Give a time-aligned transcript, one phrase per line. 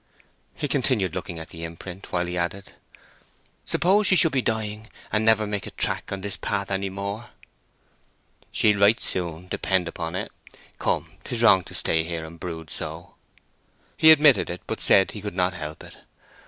[0.55, 2.73] He continued looking at the imprint, while he added,
[3.65, 7.29] "Suppose she should be dying, and never make a track on this path any more?"
[8.51, 10.31] "She'll write soon, depend upon't.
[10.79, 13.13] Come, 'tis wrong to stay here and brood so."
[13.95, 15.95] He admitted it, but said he could not help it.